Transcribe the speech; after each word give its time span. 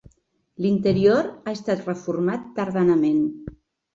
L'interior 0.65 1.27
ha 1.33 1.51
estat 1.59 1.85
reformat 1.89 2.47
tardanament. 2.61 3.21